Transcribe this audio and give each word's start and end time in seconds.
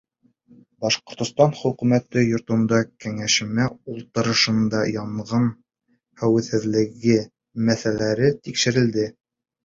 Башҡортостан 0.83 1.51
Хөкүмәте 1.57 2.21
йортондағы 2.29 2.87
кәңәшмә 3.05 3.65
ултырышында 3.95 4.81
янғын 4.93 5.45
хәүефһеҙлеге 6.23 7.19
мәсьәләләре 7.69 8.31
тикшерелде. 8.49 9.05